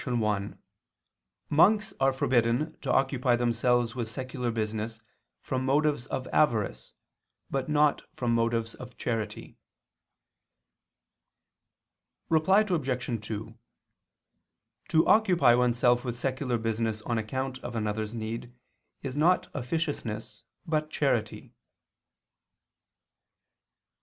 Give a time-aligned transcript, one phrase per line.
[0.03, 0.59] 1:
[1.51, 4.99] Monks are forbidden to occupy themselves with secular business
[5.43, 6.93] from motives of avarice,
[7.51, 9.59] but not from motives of charity.
[12.29, 13.23] Reply Obj.
[13.27, 13.53] 2:
[14.89, 18.51] To occupy oneself with secular business on account of another's need
[19.03, 21.53] is not officiousness but charity.